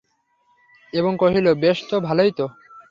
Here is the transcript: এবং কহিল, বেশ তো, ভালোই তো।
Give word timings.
এবং 0.93 1.11
কহিল, 1.17 1.47
বেশ 1.55 1.77
তো, 1.89 1.95
ভালোই 1.99 2.31
তো। 2.31 2.45